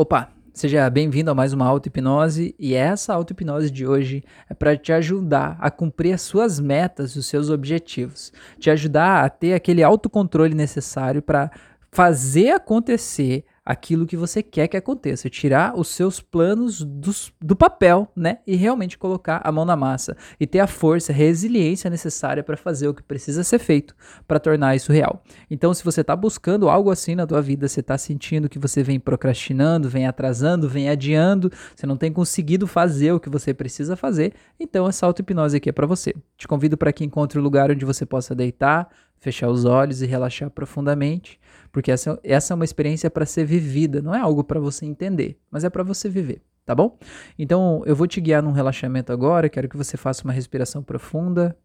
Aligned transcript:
Opa, 0.00 0.28
seja 0.54 0.88
bem-vindo 0.88 1.28
a 1.28 1.34
mais 1.34 1.52
uma 1.52 1.66
auto-hipnose 1.66 2.54
e 2.56 2.72
essa 2.72 3.12
auto-hipnose 3.12 3.68
de 3.68 3.84
hoje 3.84 4.22
é 4.48 4.54
para 4.54 4.76
te 4.76 4.92
ajudar 4.92 5.56
a 5.58 5.72
cumprir 5.72 6.12
as 6.12 6.22
suas 6.22 6.60
metas, 6.60 7.16
os 7.16 7.26
seus 7.26 7.50
objetivos, 7.50 8.32
te 8.60 8.70
ajudar 8.70 9.24
a 9.24 9.28
ter 9.28 9.54
aquele 9.54 9.82
autocontrole 9.82 10.54
necessário 10.54 11.20
para 11.20 11.50
fazer 11.90 12.50
acontecer 12.50 13.44
aquilo 13.68 14.06
que 14.06 14.16
você 14.16 14.42
quer 14.42 14.66
que 14.66 14.78
aconteça, 14.78 15.28
tirar 15.28 15.78
os 15.78 15.88
seus 15.88 16.20
planos 16.20 16.82
dos, 16.82 17.30
do 17.38 17.54
papel, 17.54 18.10
né? 18.16 18.38
E 18.46 18.56
realmente 18.56 18.96
colocar 18.96 19.42
a 19.44 19.52
mão 19.52 19.66
na 19.66 19.76
massa 19.76 20.16
e 20.40 20.46
ter 20.46 20.60
a 20.60 20.66
força, 20.66 21.12
a 21.12 21.14
resiliência 21.14 21.90
necessária 21.90 22.42
para 22.42 22.56
fazer 22.56 22.88
o 22.88 22.94
que 22.94 23.02
precisa 23.02 23.44
ser 23.44 23.58
feito 23.58 23.94
para 24.26 24.40
tornar 24.40 24.74
isso 24.74 24.90
real. 24.90 25.22
Então, 25.50 25.74
se 25.74 25.84
você 25.84 26.00
está 26.00 26.16
buscando 26.16 26.70
algo 26.70 26.90
assim 26.90 27.14
na 27.14 27.26
tua 27.26 27.42
vida, 27.42 27.68
você 27.68 27.80
está 27.80 27.98
sentindo 27.98 28.48
que 28.48 28.58
você 28.58 28.82
vem 28.82 28.98
procrastinando, 28.98 29.86
vem 29.86 30.06
atrasando, 30.06 30.66
vem 30.66 30.88
adiando, 30.88 31.52
você 31.76 31.86
não 31.86 31.98
tem 31.98 32.10
conseguido 32.10 32.66
fazer 32.66 33.12
o 33.12 33.20
que 33.20 33.28
você 33.28 33.52
precisa 33.52 33.96
fazer, 33.96 34.32
então 34.58 34.88
essa 34.88 35.04
auto-hipnose 35.04 35.58
aqui 35.58 35.68
é 35.68 35.72
para 35.72 35.86
você. 35.86 36.14
Te 36.38 36.48
convido 36.48 36.78
para 36.78 36.90
que 36.90 37.04
encontre 37.04 37.38
um 37.38 37.42
lugar 37.42 37.70
onde 37.70 37.84
você 37.84 38.06
possa 38.06 38.34
deitar, 38.34 38.88
fechar 39.20 39.48
os 39.48 39.64
olhos 39.64 40.02
e 40.02 40.06
relaxar 40.06 40.50
profundamente, 40.50 41.40
porque 41.72 41.90
essa, 41.90 42.18
essa 42.22 42.52
é 42.52 42.54
uma 42.54 42.64
experiência 42.64 43.10
para 43.10 43.26
ser 43.26 43.44
vivida, 43.44 44.00
não 44.00 44.14
é 44.14 44.20
algo 44.20 44.44
para 44.44 44.60
você 44.60 44.86
entender, 44.86 45.38
mas 45.50 45.64
é 45.64 45.70
para 45.70 45.82
você 45.82 46.08
viver, 46.08 46.42
tá 46.64 46.74
bom? 46.74 46.98
Então 47.38 47.82
eu 47.86 47.94
vou 47.94 48.06
te 48.06 48.20
guiar 48.20 48.42
num 48.42 48.52
relaxamento 48.52 49.12
agora, 49.12 49.48
quero 49.48 49.68
que 49.68 49.76
você 49.76 49.96
faça 49.96 50.24
uma 50.24 50.32
respiração 50.32 50.82
profunda. 50.82 51.56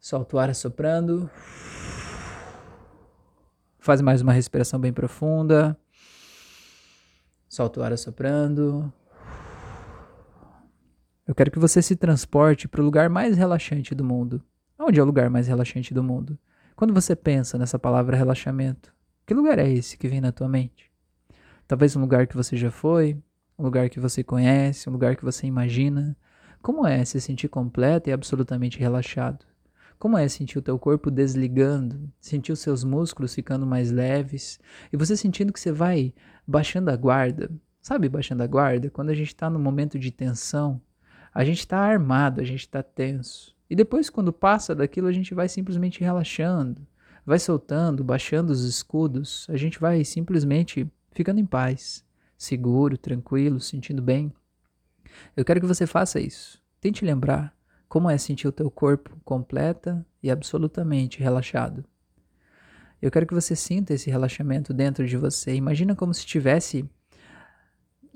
Solta 0.00 0.36
o 0.36 0.38
ar 0.38 0.54
soprando. 0.54 1.28
Faz 3.78 4.00
mais 4.00 4.22
uma 4.22 4.32
respiração 4.32 4.78
bem 4.78 4.92
profunda. 4.92 5.76
Solta 7.48 7.80
o 7.80 7.82
ar 7.82 7.98
soprando. 7.98 8.92
Eu 11.26 11.34
quero 11.34 11.50
que 11.50 11.58
você 11.58 11.82
se 11.82 11.94
transporte 11.94 12.66
para 12.66 12.80
o 12.80 12.84
lugar 12.84 13.10
mais 13.10 13.36
relaxante 13.36 13.94
do 13.94 14.02
mundo. 14.02 14.42
Onde 14.80 15.00
é 15.00 15.02
o 15.02 15.06
lugar 15.06 15.28
mais 15.28 15.48
relaxante 15.48 15.92
do 15.92 16.04
mundo? 16.04 16.38
Quando 16.76 16.94
você 16.94 17.16
pensa 17.16 17.58
nessa 17.58 17.80
palavra 17.80 18.16
relaxamento, 18.16 18.94
que 19.26 19.34
lugar 19.34 19.58
é 19.58 19.68
esse 19.68 19.98
que 19.98 20.06
vem 20.06 20.20
na 20.20 20.30
tua 20.30 20.48
mente? 20.48 20.88
Talvez 21.66 21.96
um 21.96 22.00
lugar 22.00 22.28
que 22.28 22.36
você 22.36 22.56
já 22.56 22.70
foi, 22.70 23.20
um 23.58 23.64
lugar 23.64 23.90
que 23.90 23.98
você 23.98 24.22
conhece, 24.22 24.88
um 24.88 24.92
lugar 24.92 25.16
que 25.16 25.24
você 25.24 25.48
imagina. 25.48 26.16
Como 26.62 26.86
é 26.86 27.04
se 27.04 27.20
sentir 27.20 27.48
completo 27.48 28.08
e 28.08 28.12
absolutamente 28.12 28.78
relaxado? 28.78 29.44
Como 29.98 30.16
é 30.16 30.28
sentir 30.28 30.58
o 30.58 30.62
teu 30.62 30.78
corpo 30.78 31.10
desligando, 31.10 32.08
sentir 32.20 32.52
os 32.52 32.60
seus 32.60 32.84
músculos 32.84 33.34
ficando 33.34 33.66
mais 33.66 33.90
leves 33.90 34.60
e 34.92 34.96
você 34.96 35.16
sentindo 35.16 35.52
que 35.52 35.58
você 35.58 35.72
vai 35.72 36.14
baixando 36.46 36.88
a 36.88 36.96
guarda? 36.96 37.50
Sabe, 37.82 38.08
baixando 38.08 38.44
a 38.44 38.46
guarda? 38.46 38.90
Quando 38.90 39.10
a 39.10 39.14
gente 39.14 39.34
está 39.34 39.50
no 39.50 39.58
momento 39.58 39.98
de 39.98 40.12
tensão, 40.12 40.80
a 41.34 41.44
gente 41.44 41.58
está 41.58 41.78
armado, 41.78 42.40
a 42.40 42.44
gente 42.44 42.60
está 42.60 42.80
tenso. 42.80 43.57
E 43.70 43.76
depois, 43.76 44.08
quando 44.08 44.32
passa 44.32 44.74
daquilo, 44.74 45.08
a 45.08 45.12
gente 45.12 45.34
vai 45.34 45.48
simplesmente 45.48 46.00
relaxando, 46.00 46.86
vai 47.24 47.38
soltando, 47.38 48.02
baixando 48.02 48.52
os 48.52 48.64
escudos, 48.64 49.46
a 49.50 49.56
gente 49.56 49.78
vai 49.78 50.04
simplesmente 50.04 50.90
ficando 51.12 51.40
em 51.40 51.46
paz, 51.46 52.04
seguro, 52.36 52.96
tranquilo, 52.96 53.60
sentindo 53.60 54.00
bem. 54.00 54.32
Eu 55.36 55.44
quero 55.44 55.60
que 55.60 55.66
você 55.66 55.86
faça 55.86 56.20
isso. 56.20 56.62
Tente 56.80 57.04
lembrar 57.04 57.54
como 57.88 58.08
é 58.08 58.16
sentir 58.16 58.46
o 58.46 58.52
teu 58.52 58.70
corpo 58.70 59.18
completa 59.24 60.06
e 60.22 60.30
absolutamente 60.30 61.20
relaxado. 61.20 61.84
Eu 63.00 63.10
quero 63.10 63.26
que 63.26 63.34
você 63.34 63.54
sinta 63.54 63.94
esse 63.94 64.10
relaxamento 64.10 64.74
dentro 64.74 65.06
de 65.06 65.16
você. 65.16 65.54
Imagina 65.54 65.94
como 65.94 66.12
se 66.12 66.20
estivesse 66.20 66.88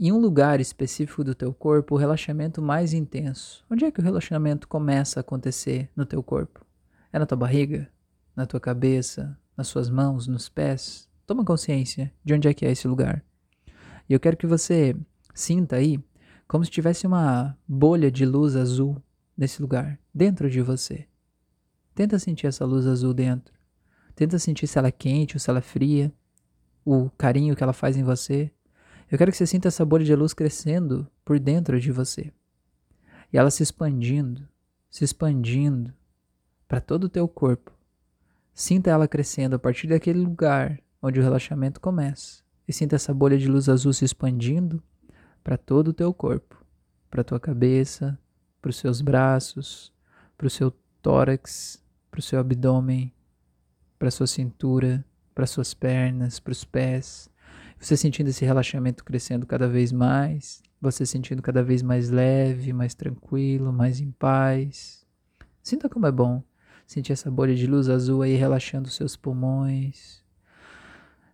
em 0.04 0.10
um 0.10 0.18
lugar 0.18 0.60
específico 0.60 1.22
do 1.22 1.32
teu 1.32 1.54
corpo 1.54 1.94
o 1.94 1.98
relaxamento 1.98 2.60
mais 2.60 2.92
intenso. 2.92 3.64
Onde 3.70 3.84
é 3.84 3.90
que 3.92 4.00
o 4.00 4.02
relaxamento 4.02 4.66
começa 4.66 5.20
a 5.20 5.22
acontecer 5.22 5.88
no 5.94 6.04
teu 6.04 6.20
corpo? 6.24 6.66
É 7.12 7.20
na 7.20 7.24
tua 7.24 7.38
barriga? 7.38 7.88
Na 8.34 8.44
tua 8.44 8.58
cabeça? 8.58 9.38
Nas 9.56 9.68
suas 9.68 9.88
mãos? 9.88 10.26
Nos 10.26 10.48
pés? 10.48 11.08
Toma 11.24 11.44
consciência 11.44 12.12
de 12.24 12.34
onde 12.34 12.48
é 12.48 12.52
que 12.52 12.66
é 12.66 12.72
esse 12.72 12.88
lugar. 12.88 13.24
E 14.08 14.12
eu 14.12 14.18
quero 14.18 14.36
que 14.36 14.44
você 14.44 14.96
sinta 15.32 15.76
aí 15.76 16.02
como 16.48 16.64
se 16.64 16.70
tivesse 16.72 17.06
uma 17.06 17.56
bolha 17.68 18.10
de 18.10 18.26
luz 18.26 18.56
azul 18.56 19.00
nesse 19.38 19.62
lugar, 19.62 20.00
dentro 20.12 20.50
de 20.50 20.60
você. 20.60 21.06
Tenta 21.94 22.18
sentir 22.18 22.48
essa 22.48 22.64
luz 22.64 22.88
azul 22.88 23.14
dentro. 23.14 23.54
Tenta 24.16 24.36
sentir 24.40 24.66
se 24.66 24.76
ela 24.76 24.88
é 24.88 24.92
quente 24.92 25.36
ou 25.36 25.40
se 25.40 25.48
ela 25.48 25.60
é 25.60 25.62
fria, 25.62 26.12
o 26.84 27.08
carinho 27.10 27.54
que 27.54 27.62
ela 27.62 27.72
faz 27.72 27.96
em 27.96 28.02
você. 28.02 28.50
Eu 29.12 29.18
quero 29.18 29.30
que 29.30 29.36
você 29.36 29.46
sinta 29.46 29.68
essa 29.68 29.84
bolha 29.84 30.06
de 30.06 30.16
luz 30.16 30.32
crescendo 30.32 31.06
por 31.22 31.38
dentro 31.38 31.78
de 31.78 31.92
você. 31.92 32.32
E 33.30 33.36
ela 33.36 33.50
se 33.50 33.62
expandindo, 33.62 34.48
se 34.88 35.04
expandindo 35.04 35.92
para 36.66 36.80
todo 36.80 37.04
o 37.04 37.08
teu 37.10 37.28
corpo. 37.28 37.70
Sinta 38.54 38.88
ela 38.88 39.06
crescendo 39.06 39.54
a 39.54 39.58
partir 39.58 39.86
daquele 39.86 40.18
lugar 40.18 40.80
onde 41.02 41.20
o 41.20 41.22
relaxamento 41.22 41.78
começa. 41.78 42.42
E 42.66 42.72
sinta 42.72 42.96
essa 42.96 43.12
bolha 43.12 43.36
de 43.36 43.48
luz 43.48 43.68
azul 43.68 43.92
se 43.92 44.02
expandindo 44.02 44.82
para 45.44 45.58
todo 45.58 45.88
o 45.88 45.92
teu 45.92 46.14
corpo, 46.14 46.64
para 47.10 47.22
tua 47.22 47.38
cabeça, 47.38 48.18
para 48.62 48.70
os 48.70 48.76
seus 48.76 49.02
braços, 49.02 49.92
para 50.38 50.46
o 50.46 50.50
seu 50.50 50.72
tórax, 51.02 51.84
para 52.10 52.18
o 52.18 52.22
seu 52.22 52.40
abdômen, 52.40 53.12
para 53.98 54.10
sua 54.10 54.26
cintura, 54.26 55.04
para 55.34 55.46
suas 55.46 55.74
pernas, 55.74 56.40
para 56.40 56.52
os 56.52 56.64
pés, 56.64 57.28
você 57.82 57.96
sentindo 57.96 58.28
esse 58.28 58.44
relaxamento 58.44 59.04
crescendo 59.04 59.44
cada 59.44 59.68
vez 59.68 59.90
mais, 59.90 60.62
você 60.80 61.04
sentindo 61.04 61.42
cada 61.42 61.64
vez 61.64 61.82
mais 61.82 62.10
leve, 62.10 62.72
mais 62.72 62.94
tranquilo, 62.94 63.72
mais 63.72 64.00
em 64.00 64.12
paz. 64.12 65.04
Sinta 65.60 65.88
como 65.88 66.06
é 66.06 66.12
bom 66.12 66.44
sentir 66.86 67.12
essa 67.12 67.28
bolha 67.28 67.56
de 67.56 67.66
luz 67.66 67.88
azul 67.88 68.22
aí 68.22 68.36
relaxando 68.36 68.88
seus 68.88 69.16
pulmões, 69.16 70.22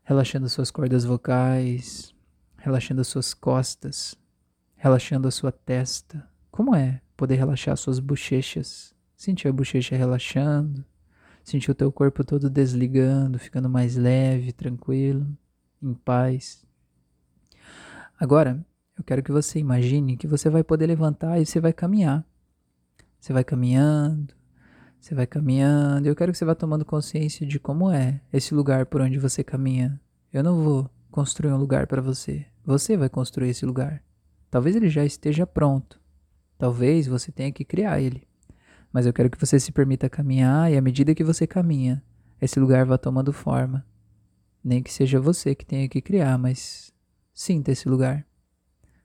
relaxando 0.03 0.49
suas 0.49 0.71
cordas 0.71 1.05
vocais, 1.05 2.15
relaxando 2.57 3.03
as 3.03 3.09
suas 3.09 3.35
costas, 3.35 4.17
relaxando 4.75 5.29
a 5.29 5.31
sua 5.31 5.53
testa. 5.53 6.27
Como 6.51 6.75
é 6.75 7.03
poder 7.15 7.35
relaxar 7.35 7.77
suas 7.77 7.99
bochechas? 7.99 8.95
Sentir 9.15 9.49
a 9.49 9.53
bochecha 9.53 9.97
relaxando, 9.97 10.83
sentir 11.45 11.71
o 11.71 11.75
teu 11.75 11.93
corpo 11.93 12.25
todo 12.25 12.49
desligando, 12.49 13.39
ficando 13.39 13.69
mais 13.69 13.97
leve, 13.97 14.51
tranquilo 14.51 15.37
em 15.83 15.95
paz. 15.95 16.65
Agora, 18.19 18.65
eu 18.97 19.05
quero 19.05 19.23
que 19.23 19.31
você 19.31 19.59
imagine 19.59 20.17
que 20.17 20.27
você 20.27 20.51
vai 20.51 20.65
poder 20.65 20.87
levantar 20.87 21.41
e 21.41 21.47
você 21.47 21.61
vai 21.61 21.73
caminhar. 21.73 22.25
Você 23.21 23.33
vai 23.33 23.45
caminhando, 23.45 24.35
você 25.01 25.15
vai 25.15 25.27
caminhando. 25.27 26.07
Eu 26.07 26.17
quero 26.17 26.33
que 26.33 26.39
você 26.39 26.45
vá 26.45 26.55
tomando 26.55 26.85
consciência 26.85 27.47
de 27.47 27.61
como 27.61 27.91
é 27.91 28.21
esse 28.33 28.55
lugar 28.55 28.87
por 28.87 29.01
onde 29.01 29.19
você 29.19 29.45
caminha. 29.45 30.01
Eu 30.33 30.43
não 30.43 30.63
vou 30.63 30.91
construir 31.11 31.53
um 31.53 31.57
lugar 31.57 31.87
para 31.87 32.03
você. 32.03 32.47
Você 32.65 32.97
vai 32.97 33.09
construir 33.09 33.51
esse 33.51 33.65
lugar. 33.65 34.03
Talvez 34.51 34.77
ele 34.77 34.89
já 34.89 35.05
esteja 35.05 35.47
pronto. 35.47 36.01
Talvez 36.59 37.07
você 37.07 37.31
tenha 37.31 37.53
que 37.53 37.65
criar 37.65 38.01
ele. 38.01 38.27
Mas 38.93 39.07
eu 39.07 39.13
quero 39.13 39.31
que 39.31 39.39
você 39.39 39.61
se 39.61 39.71
permita 39.71 40.09
caminhar 40.09 40.73
e 40.73 40.77
à 40.77 40.81
medida 40.81 41.15
que 41.15 41.23
você 41.23 41.47
caminha, 41.47 42.03
esse 42.41 42.59
lugar 42.59 42.85
vá 42.85 42.99
tomando 42.99 43.33
forma. 43.33 43.87
Nem 44.69 44.83
que 44.83 44.93
seja 44.93 45.19
você 45.19 45.55
que 45.55 45.65
tenha 45.65 45.89
que 45.89 46.03
criar, 46.03 46.37
mas 46.37 46.93
sinta 47.33 47.73
esse 47.73 47.89
lugar. 47.89 48.27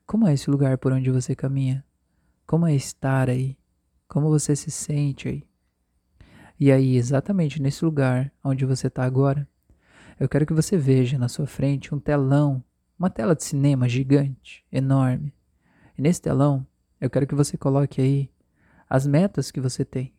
Como 0.06 0.28
é 0.28 0.34
esse 0.34 0.50
lugar 0.50 0.76
por 0.76 0.92
onde 0.92 1.10
você 1.10 1.34
caminha? 1.34 1.82
Como 2.46 2.66
é 2.66 2.74
estar 2.74 3.30
aí? 3.30 3.56
Como 4.06 4.28
você 4.28 4.54
se 4.54 4.70
sente 4.70 5.26
aí? 5.26 5.42
E 6.60 6.70
aí, 6.70 6.98
exatamente 6.98 7.62
nesse 7.62 7.82
lugar 7.82 8.30
onde 8.44 8.66
você 8.66 8.88
está 8.88 9.04
agora, 9.04 9.48
eu 10.20 10.28
quero 10.28 10.44
que 10.44 10.52
você 10.52 10.76
veja 10.76 11.16
na 11.16 11.28
sua 11.28 11.46
frente 11.46 11.94
um 11.94 11.98
telão, 11.98 12.62
uma 12.98 13.08
tela 13.08 13.34
de 13.34 13.42
cinema 13.42 13.88
gigante, 13.88 14.66
enorme. 14.70 15.32
E 15.96 16.02
nesse 16.02 16.20
telão, 16.20 16.66
eu 17.00 17.08
quero 17.08 17.26
que 17.26 17.34
você 17.34 17.56
coloque 17.56 18.02
aí 18.02 18.30
as 18.86 19.06
metas 19.06 19.50
que 19.50 19.62
você 19.62 19.82
tem. 19.82 20.12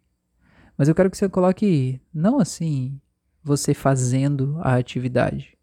Mas 0.76 0.88
eu 0.90 0.96
quero 0.96 1.12
que 1.12 1.18
você 1.18 1.30
coloque 1.30 2.02
não 2.12 2.40
assim 2.40 3.00
você 3.46 3.76
fazendo 3.76 4.58
a 4.60 4.74
atividade. 4.74 5.56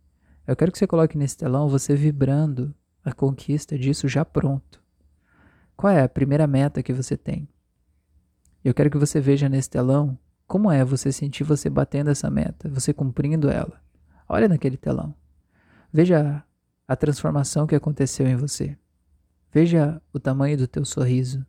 Eu 0.46 0.54
quero 0.54 0.70
que 0.70 0.78
você 0.78 0.86
coloque 0.86 1.18
nesse 1.18 1.36
telão 1.36 1.68
você 1.68 1.96
vibrando 1.96 2.72
a 3.04 3.12
conquista 3.12 3.76
disso 3.76 4.06
já 4.06 4.24
pronto. 4.24 4.80
Qual 5.76 5.92
é 5.92 6.00
a 6.00 6.08
primeira 6.08 6.46
meta 6.46 6.80
que 6.80 6.92
você 6.92 7.16
tem? 7.16 7.48
Eu 8.64 8.72
quero 8.72 8.88
que 8.88 8.96
você 8.96 9.20
veja 9.20 9.48
nesse 9.48 9.68
telão 9.68 10.16
como 10.46 10.70
é 10.70 10.84
você 10.84 11.10
sentir 11.10 11.42
você 11.42 11.68
batendo 11.68 12.08
essa 12.08 12.30
meta, 12.30 12.68
você 12.68 12.94
cumprindo 12.94 13.50
ela. 13.50 13.82
Olha 14.28 14.46
naquele 14.46 14.76
telão. 14.76 15.12
Veja 15.92 16.40
a 16.86 16.94
transformação 16.94 17.66
que 17.66 17.74
aconteceu 17.74 18.28
em 18.28 18.36
você. 18.36 18.78
Veja 19.52 20.00
o 20.12 20.20
tamanho 20.20 20.56
do 20.56 20.68
teu 20.68 20.84
sorriso. 20.84 21.44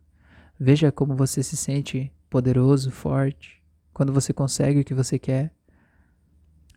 Veja 0.58 0.90
como 0.90 1.14
você 1.14 1.44
se 1.44 1.56
sente 1.56 2.12
poderoso, 2.28 2.90
forte, 2.90 3.62
quando 3.92 4.12
você 4.12 4.32
consegue 4.32 4.80
o 4.80 4.84
que 4.84 4.94
você 4.94 5.16
quer. 5.16 5.54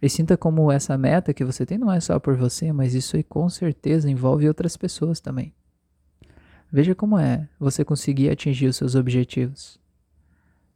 E 0.02 0.10
sinta 0.10 0.38
como 0.38 0.72
essa 0.72 0.98
meta 0.98 1.34
que 1.34 1.44
você 1.44 1.66
tem 1.66 1.78
não 1.78 1.92
é 1.92 2.00
só 2.00 2.20
por 2.20 2.36
você, 2.36 2.72
mas 2.72 2.94
isso 2.94 3.16
aí 3.16 3.24
com 3.24 3.50
certeza 3.50 4.10
envolve 4.10 4.48
outras 4.48 4.78
pessoas 4.78 5.20
também. 5.20 5.54
Veja 6.72 6.94
como 6.94 7.18
é 7.18 7.48
você 7.60 7.84
conseguir 7.84 8.30
atingir 8.30 8.68
os 8.68 8.76
seus 8.76 8.94
objetivos. 8.94 9.80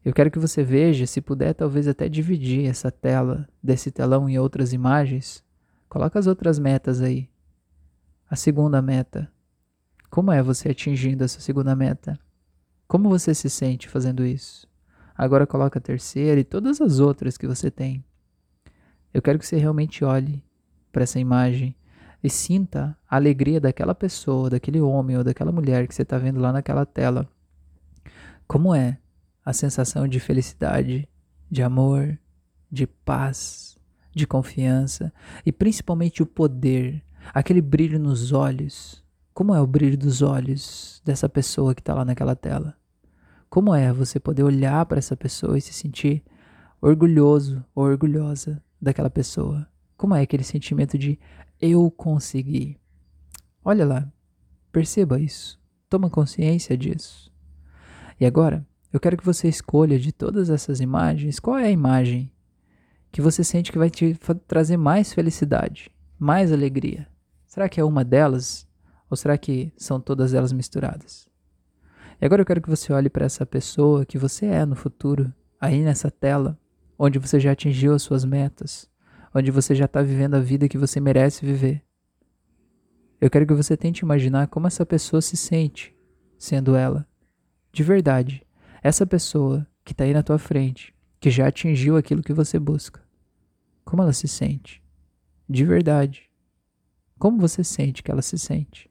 Eu 0.04 0.14
quero 0.14 0.32
que 0.32 0.40
você 0.40 0.64
veja, 0.64 1.06
se 1.06 1.22
puder, 1.22 1.54
talvez 1.54 1.88
até 1.88 2.10
dividir 2.10 2.66
essa 2.66 2.90
tela 2.90 3.48
desse 3.62 3.92
telão 3.92 4.28
em 4.28 4.40
outras 4.40 4.74
imagens. 4.74 5.44
Coloca 5.88 6.18
as 6.18 6.26
outras 6.26 6.58
metas 6.58 7.02
aí. 7.02 7.30
A 8.28 8.36
segunda 8.36 8.82
meta. 8.82 9.32
Como 10.10 10.32
é 10.32 10.42
você 10.42 10.70
atingindo 10.70 11.24
essa 11.24 11.40
segunda 11.40 11.76
meta? 11.76 12.18
Como 12.88 13.10
você 13.10 13.36
se 13.36 13.50
sente 13.50 13.88
fazendo 13.88 14.26
isso? 14.26 14.68
Agora 15.16 15.46
coloca 15.46 15.78
a 15.78 15.82
terceira 15.82 16.40
e 16.40 16.44
todas 16.44 16.82
as 16.82 17.00
outras 17.00 17.38
que 17.38 17.46
você 17.46 17.70
tem. 17.70 18.04
Eu 19.14 19.22
quero 19.22 19.38
que 19.38 19.46
você 19.46 19.58
realmente 19.58 20.04
olhe 20.04 20.44
para 20.92 21.04
essa 21.04 21.20
imagem 21.20 21.76
e 22.24 22.30
sinta 22.30 22.98
a 23.10 23.16
alegria 23.16 23.60
daquela 23.60 23.96
pessoa, 23.96 24.50
daquele 24.50 24.80
homem 24.80 25.18
ou 25.18 25.24
daquela 25.24 25.52
mulher 25.52 25.88
que 25.88 25.96
você 25.96 26.04
está 26.04 26.18
vendo 26.18 26.40
lá 26.40 26.52
naquela 26.52 26.86
tela. 26.86 27.28
Como 28.48 28.74
é 28.76 29.00
a 29.44 29.54
sensação 29.54 30.08
de 30.08 30.20
felicidade, 30.20 31.10
de 31.50 31.64
amor, 31.64 32.18
de 32.72 32.86
paz, 32.86 33.78
de 34.14 34.28
confiança 34.28 35.12
e 35.46 35.52
principalmente 35.52 36.22
o 36.22 36.26
poder, 36.26 37.04
aquele 37.34 37.62
brilho 37.62 38.00
nos 38.00 38.32
olhos. 38.32 39.04
Como 39.34 39.56
é 39.56 39.62
o 39.62 39.68
brilho 39.68 39.98
dos 39.98 40.22
olhos 40.22 41.02
dessa 41.04 41.28
pessoa 41.28 41.74
que 41.74 41.82
está 41.82 41.94
lá 41.94 42.06
naquela 42.06 42.36
tela? 42.36 42.76
Como 43.50 43.74
é 43.74 43.92
você 43.92 44.20
poder 44.20 44.44
olhar 44.44 44.86
para 44.86 45.00
essa 45.00 45.18
pessoa 45.18 45.58
e 45.58 45.62
se 45.62 45.74
sentir 45.74 46.24
orgulhoso 46.82 47.64
ou 47.76 47.86
orgulhosa 47.86 48.62
daquela 48.82 49.10
pessoa? 49.10 49.68
Como 49.96 50.16
é 50.16 50.22
aquele 50.22 50.44
sentimento 50.44 50.98
de 50.98 51.20
eu 51.60 51.92
consegui? 51.92 52.78
Olha 53.64 53.86
lá, 53.86 54.12
perceba 54.72 55.20
isso, 55.20 55.60
toma 55.88 56.10
consciência 56.10 56.76
disso. 56.76 57.32
E 58.20 58.26
agora, 58.26 58.66
eu 58.92 59.00
quero 59.00 59.16
que 59.16 59.26
você 59.26 59.48
escolha 59.48 60.00
de 60.00 60.12
todas 60.12 60.50
essas 60.50 60.82
imagens 60.82 61.40
qual 61.40 61.58
é 61.58 61.68
a 61.68 61.72
imagem 61.72 62.32
que 63.12 63.22
você 63.22 63.44
sente 63.44 63.72
que 63.72 63.78
vai 63.78 63.90
te 63.90 64.18
trazer 64.48 64.78
mais 64.78 65.14
felicidade, 65.14 65.92
mais 66.18 66.52
alegria. 66.52 67.08
Será 67.46 67.68
que 67.70 67.80
é 67.80 67.84
uma 67.84 68.04
delas 68.04 68.68
ou 69.10 69.18
será 69.18 69.38
que 69.38 69.72
são 69.78 70.00
todas 70.00 70.34
elas 70.34 70.54
misturadas? 70.54 71.28
E 72.22 72.26
agora 72.26 72.42
eu 72.42 72.46
quero 72.46 72.62
que 72.62 72.70
você 72.70 72.94
olhe 72.94 73.10
para 73.10 73.26
essa 73.26 73.46
pessoa 73.46 74.06
que 74.06 74.18
você 74.18 74.46
é 74.46 74.66
no 74.66 74.76
futuro, 74.76 75.34
aí 75.60 75.84
nessa 75.84 76.10
tela, 76.10 76.58
onde 77.04 77.18
você 77.18 77.40
já 77.40 77.54
atingiu 77.54 77.96
as 77.96 78.04
suas 78.04 78.24
metas, 78.24 78.88
onde 79.34 79.50
você 79.50 79.74
já 79.74 79.86
está 79.86 80.04
vivendo 80.04 80.36
a 80.36 80.40
vida 80.40 80.70
que 80.70 80.78
você 80.78 81.00
merece 81.00 81.44
viver. 81.44 81.84
Eu 83.20 83.28
quero 83.28 83.48
que 83.48 83.56
você 83.56 83.76
tente 83.76 84.02
imaginar 84.02 84.48
como 84.50 84.68
essa 84.68 84.86
pessoa 84.86 85.20
se 85.20 85.36
sente 85.36 85.98
sendo 86.38 86.76
ela. 86.76 87.08
De 87.74 87.82
verdade, 87.82 88.46
essa 88.84 89.04
pessoa 89.04 89.66
que 89.84 89.94
está 89.94 90.04
aí 90.04 90.14
na 90.14 90.22
tua 90.22 90.38
frente, 90.38 90.94
que 91.20 91.32
já 91.32 91.48
atingiu 91.48 91.98
aquilo 91.98 92.22
que 92.22 92.34
você 92.34 92.60
busca. 92.60 93.02
Como 93.84 94.04
ela 94.04 94.14
se 94.14 94.28
sente? 94.28 94.80
De 95.50 95.66
verdade. 95.66 96.30
Como 97.18 97.40
você 97.40 97.64
sente 97.64 98.04
que 98.04 98.12
ela 98.12 98.22
se 98.22 98.38
sente? 98.38 98.88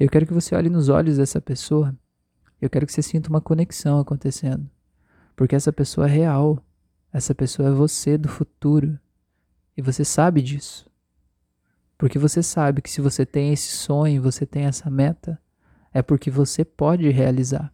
Eu 0.00 0.08
quero 0.08 0.26
que 0.26 0.32
você 0.32 0.54
olhe 0.54 0.70
nos 0.70 0.88
olhos 0.88 1.18
dessa 1.18 1.38
pessoa. 1.38 1.94
Eu 2.62 2.70
quero 2.70 2.86
que 2.86 2.92
você 2.94 3.02
sinta 3.02 3.28
uma 3.28 3.42
conexão 3.42 4.00
acontecendo. 4.00 4.70
Porque 5.36 5.54
essa 5.54 5.70
pessoa 5.70 6.06
é 6.06 6.10
real. 6.10 6.64
Essa 7.14 7.32
pessoa 7.32 7.68
é 7.68 7.72
você 7.72 8.18
do 8.18 8.28
futuro. 8.28 8.98
E 9.76 9.80
você 9.80 10.04
sabe 10.04 10.42
disso. 10.42 10.90
Porque 11.96 12.18
você 12.18 12.42
sabe 12.42 12.82
que 12.82 12.90
se 12.90 13.00
você 13.00 13.24
tem 13.24 13.52
esse 13.52 13.68
sonho, 13.68 14.20
você 14.20 14.44
tem 14.44 14.64
essa 14.64 14.90
meta, 14.90 15.40
é 15.92 16.02
porque 16.02 16.28
você 16.28 16.64
pode 16.64 17.08
realizar. 17.10 17.72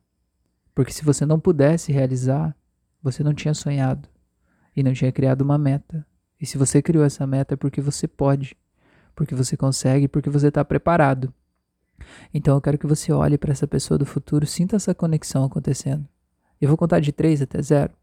Porque 0.75 0.93
se 0.93 1.03
você 1.03 1.25
não 1.25 1.41
pudesse 1.41 1.91
realizar, 1.91 2.55
você 3.03 3.25
não 3.25 3.33
tinha 3.33 3.55
sonhado 3.55 4.07
e 4.77 4.83
não 4.83 4.93
tinha 4.93 5.11
criado 5.11 5.41
uma 5.41 5.57
meta. 5.57 6.07
E 6.39 6.45
se 6.45 6.59
você 6.59 6.83
criou 6.83 7.03
essa 7.03 7.27
meta 7.27 7.55
é 7.55 7.57
porque 7.57 7.81
você 7.81 8.07
pode, 8.07 8.55
porque 9.17 9.35
você 9.35 9.57
consegue, 9.57 10.07
porque 10.07 10.29
você 10.29 10.49
está 10.49 10.63
preparado. 10.63 11.33
Então 12.33 12.57
eu 12.57 12.61
quero 12.61 12.77
que 12.77 12.87
você 12.87 13.11
olhe 13.11 13.39
para 13.39 13.53
essa 13.53 13.67
pessoa 13.67 13.97
do 13.97 14.05
futuro, 14.05 14.47
sinta 14.47 14.77
essa 14.77 14.95
conexão 14.95 15.45
acontecendo. 15.45 16.07
Eu 16.61 16.69
vou 16.69 16.77
contar 16.77 17.01
de 17.01 17.11
3 17.11 17.41
até 17.41 17.63
0. 17.63 18.00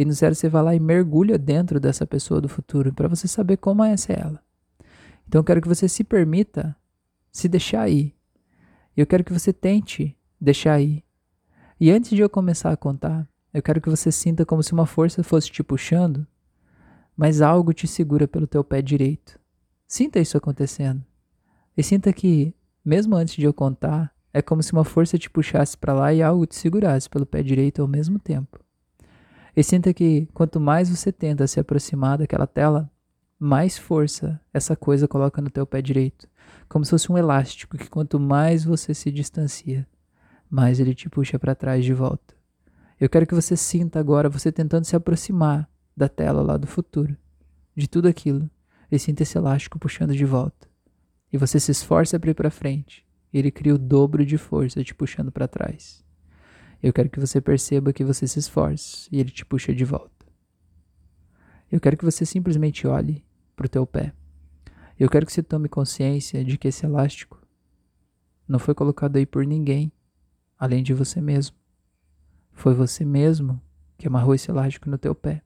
E 0.00 0.04
no 0.06 0.14
zero 0.14 0.34
você 0.34 0.48
vai 0.48 0.62
lá 0.62 0.74
e 0.74 0.80
mergulha 0.80 1.36
dentro 1.36 1.78
dessa 1.78 2.06
pessoa 2.06 2.40
do 2.40 2.48
futuro 2.48 2.90
para 2.90 3.06
você 3.06 3.28
saber 3.28 3.58
como 3.58 3.84
é 3.84 3.94
ela. 4.08 4.42
Então 5.28 5.40
eu 5.40 5.44
quero 5.44 5.60
que 5.60 5.68
você 5.68 5.90
se 5.90 6.02
permita 6.02 6.74
se 7.30 7.46
deixar 7.46 7.86
ir. 7.86 8.16
Eu 8.96 9.06
quero 9.06 9.22
que 9.22 9.30
você 9.30 9.52
tente 9.52 10.16
deixar 10.40 10.80
ir. 10.80 11.04
E 11.78 11.90
antes 11.90 12.12
de 12.12 12.22
eu 12.22 12.30
começar 12.30 12.72
a 12.72 12.78
contar, 12.78 13.28
eu 13.52 13.62
quero 13.62 13.78
que 13.78 13.90
você 13.90 14.10
sinta 14.10 14.46
como 14.46 14.62
se 14.62 14.72
uma 14.72 14.86
força 14.86 15.22
fosse 15.22 15.50
te 15.50 15.62
puxando, 15.62 16.26
mas 17.14 17.42
algo 17.42 17.74
te 17.74 17.86
segura 17.86 18.26
pelo 18.26 18.46
teu 18.46 18.64
pé 18.64 18.80
direito. 18.80 19.38
Sinta 19.86 20.18
isso 20.18 20.34
acontecendo. 20.34 21.04
E 21.76 21.82
sinta 21.82 22.10
que, 22.10 22.54
mesmo 22.82 23.16
antes 23.16 23.34
de 23.34 23.44
eu 23.44 23.52
contar, 23.52 24.10
é 24.32 24.40
como 24.40 24.62
se 24.62 24.72
uma 24.72 24.82
força 24.82 25.18
te 25.18 25.28
puxasse 25.28 25.76
para 25.76 25.92
lá 25.92 26.14
e 26.14 26.22
algo 26.22 26.46
te 26.46 26.56
segurasse 26.56 27.06
pelo 27.06 27.26
pé 27.26 27.42
direito 27.42 27.82
ao 27.82 27.86
mesmo 27.86 28.18
tempo. 28.18 28.58
E 29.56 29.62
sinta 29.62 29.92
que 29.92 30.26
quanto 30.32 30.60
mais 30.60 30.88
você 30.88 31.10
tenta 31.10 31.46
se 31.46 31.58
aproximar 31.58 32.18
daquela 32.18 32.46
tela, 32.46 32.90
mais 33.38 33.78
força 33.78 34.40
essa 34.52 34.76
coisa 34.76 35.08
coloca 35.08 35.40
no 35.40 35.50
teu 35.50 35.66
pé 35.66 35.80
direito, 35.80 36.28
como 36.68 36.84
se 36.84 36.90
fosse 36.90 37.10
um 37.10 37.18
elástico 37.18 37.76
que 37.78 37.88
quanto 37.88 38.20
mais 38.20 38.64
você 38.64 38.92
se 38.94 39.10
distancia, 39.10 39.86
mais 40.48 40.78
ele 40.78 40.94
te 40.94 41.08
puxa 41.08 41.38
para 41.38 41.54
trás 41.54 41.84
de 41.84 41.94
volta. 41.94 42.34
Eu 43.00 43.08
quero 43.08 43.26
que 43.26 43.34
você 43.34 43.56
sinta 43.56 43.98
agora 43.98 44.28
você 44.28 44.52
tentando 44.52 44.84
se 44.84 44.94
aproximar 44.94 45.68
da 45.96 46.08
tela 46.08 46.42
lá 46.42 46.56
do 46.56 46.66
futuro, 46.66 47.16
de 47.74 47.88
tudo 47.88 48.08
aquilo, 48.08 48.48
e 48.92 48.98
sinta 48.98 49.22
esse 49.22 49.38
elástico 49.38 49.78
puxando 49.78 50.14
de 50.14 50.24
volta. 50.24 50.68
E 51.32 51.38
você 51.38 51.58
se 51.58 51.70
esforça 51.70 52.18
para 52.20 52.30
ir 52.30 52.34
para 52.34 52.50
frente, 52.50 53.06
e 53.32 53.38
ele 53.38 53.50
cria 53.50 53.74
o 53.74 53.78
dobro 53.78 54.24
de 54.26 54.36
força 54.36 54.84
te 54.84 54.94
puxando 54.94 55.32
para 55.32 55.48
trás. 55.48 56.04
Eu 56.82 56.94
quero 56.94 57.10
que 57.10 57.20
você 57.20 57.40
perceba 57.42 57.92
que 57.92 58.02
você 58.02 58.26
se 58.26 58.38
esforce 58.38 59.06
e 59.12 59.20
ele 59.20 59.30
te 59.30 59.44
puxa 59.44 59.74
de 59.74 59.84
volta. 59.84 60.26
Eu 61.70 61.78
quero 61.78 61.96
que 61.96 62.04
você 62.04 62.24
simplesmente 62.24 62.86
olhe 62.86 63.22
para 63.54 63.66
o 63.66 63.68
teu 63.68 63.86
pé. 63.86 64.14
Eu 64.98 65.08
quero 65.08 65.26
que 65.26 65.32
você 65.32 65.42
tome 65.42 65.68
consciência 65.68 66.42
de 66.42 66.56
que 66.56 66.68
esse 66.68 66.86
elástico 66.86 67.38
não 68.48 68.58
foi 68.58 68.74
colocado 68.74 69.16
aí 69.16 69.26
por 69.26 69.46
ninguém, 69.46 69.92
além 70.58 70.82
de 70.82 70.94
você 70.94 71.20
mesmo. 71.20 71.54
Foi 72.52 72.74
você 72.74 73.04
mesmo 73.04 73.60
que 73.98 74.06
amarrou 74.06 74.34
esse 74.34 74.50
elástico 74.50 74.88
no 74.88 74.96
teu 74.96 75.14
pé, 75.14 75.42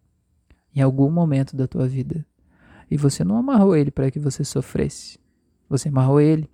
em 0.74 0.80
algum 0.80 1.10
momento 1.10 1.56
da 1.56 1.66
tua 1.66 1.88
vida. 1.88 2.24
E 2.88 2.96
você 2.96 3.24
não 3.24 3.36
amarrou 3.36 3.76
ele 3.76 3.90
para 3.90 4.10
que 4.10 4.20
você 4.20 4.44
sofresse. 4.44 5.18
Você 5.68 5.88
amarrou 5.88 6.20
ele 6.20 6.48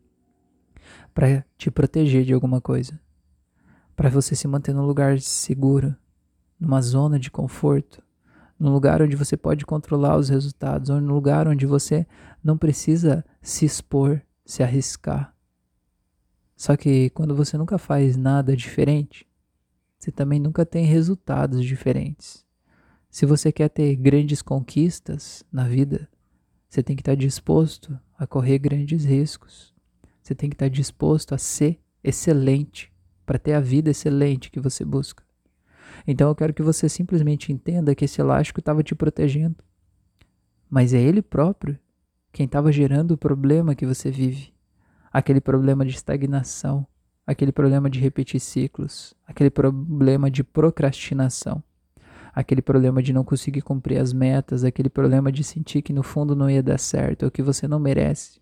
para 1.12 1.44
te 1.58 1.70
proteger 1.70 2.24
de 2.24 2.32
alguma 2.32 2.60
coisa 2.60 2.98
para 3.96 4.08
você 4.08 4.34
se 4.34 4.48
manter 4.48 4.74
num 4.74 4.86
lugar 4.86 5.20
seguro, 5.20 5.94
numa 6.58 6.80
zona 6.80 7.18
de 7.18 7.30
conforto, 7.30 8.02
num 8.58 8.72
lugar 8.72 9.00
onde 9.00 9.16
você 9.16 9.36
pode 9.36 9.64
controlar 9.64 10.16
os 10.16 10.28
resultados, 10.28 10.90
ou 10.90 11.00
num 11.00 11.14
lugar 11.14 11.48
onde 11.48 11.66
você 11.66 12.06
não 12.44 12.58
precisa 12.58 13.24
se 13.40 13.64
expor, 13.64 14.20
se 14.44 14.62
arriscar. 14.62 15.34
Só 16.56 16.76
que 16.76 17.08
quando 17.10 17.34
você 17.34 17.56
nunca 17.56 17.78
faz 17.78 18.16
nada 18.16 18.54
diferente, 18.54 19.26
você 19.98 20.12
também 20.12 20.38
nunca 20.38 20.66
tem 20.66 20.84
resultados 20.84 21.64
diferentes. 21.64 22.44
Se 23.10 23.24
você 23.24 23.50
quer 23.50 23.68
ter 23.68 23.96
grandes 23.96 24.42
conquistas 24.42 25.42
na 25.50 25.64
vida, 25.64 26.08
você 26.68 26.82
tem 26.82 26.94
que 26.94 27.02
estar 27.02 27.16
disposto 27.16 27.98
a 28.16 28.26
correr 28.26 28.58
grandes 28.58 29.04
riscos. 29.04 29.74
Você 30.22 30.34
tem 30.34 30.48
que 30.48 30.54
estar 30.54 30.68
disposto 30.68 31.34
a 31.34 31.38
ser 31.38 31.80
excelente 32.04 32.89
para 33.30 33.38
ter 33.38 33.52
a 33.52 33.60
vida 33.60 33.90
excelente 33.90 34.50
que 34.50 34.58
você 34.58 34.84
busca. 34.84 35.22
Então 36.04 36.28
eu 36.28 36.34
quero 36.34 36.52
que 36.52 36.64
você 36.64 36.88
simplesmente 36.88 37.52
entenda 37.52 37.94
que 37.94 38.04
esse 38.04 38.20
elástico 38.20 38.58
estava 38.58 38.82
te 38.82 38.92
protegendo. 38.92 39.54
Mas 40.68 40.92
é 40.92 41.00
ele 41.00 41.22
próprio 41.22 41.78
quem 42.32 42.46
estava 42.46 42.72
gerando 42.72 43.12
o 43.12 43.16
problema 43.16 43.76
que 43.76 43.86
você 43.86 44.10
vive. 44.10 44.52
Aquele 45.12 45.40
problema 45.40 45.86
de 45.86 45.94
estagnação, 45.94 46.84
aquele 47.24 47.52
problema 47.52 47.88
de 47.88 48.00
repetir 48.00 48.40
ciclos, 48.40 49.14
aquele 49.24 49.48
problema 49.48 50.28
de 50.28 50.42
procrastinação, 50.42 51.62
aquele 52.34 52.60
problema 52.60 53.00
de 53.00 53.12
não 53.12 53.22
conseguir 53.22 53.62
cumprir 53.62 53.98
as 53.98 54.12
metas, 54.12 54.64
aquele 54.64 54.90
problema 54.90 55.30
de 55.30 55.44
sentir 55.44 55.82
que 55.82 55.92
no 55.92 56.02
fundo 56.02 56.34
não 56.34 56.50
ia 56.50 56.64
dar 56.64 56.80
certo, 56.80 57.26
ou 57.26 57.30
que 57.30 57.44
você 57.44 57.68
não 57.68 57.78
merece. 57.78 58.40